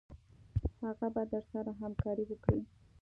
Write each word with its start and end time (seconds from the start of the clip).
هغه 0.83 1.07
به 1.13 1.23
درسره 1.33 1.71
همکاري 1.81 2.23
وکړي. 2.27 2.61